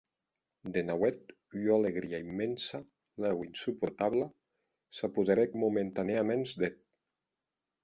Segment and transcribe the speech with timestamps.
[0.77, 1.27] De nauèth
[1.59, 2.81] ua alegria immensa,
[3.25, 4.25] lèu insuportabla,
[5.01, 6.83] s’apoderèc momentanèaments d’eth.